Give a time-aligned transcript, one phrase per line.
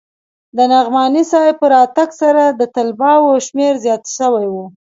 [0.57, 4.55] د نعماني صاحب په راتگ سره د طلباوو شمېر زيات سوى و.